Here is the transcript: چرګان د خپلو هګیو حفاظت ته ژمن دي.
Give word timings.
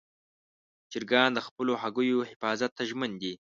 چرګان 0.91 1.29
د 1.33 1.39
خپلو 1.47 1.73
هګیو 1.81 2.27
حفاظت 2.29 2.71
ته 2.77 2.83
ژمن 2.89 3.11
دي. 3.21 3.33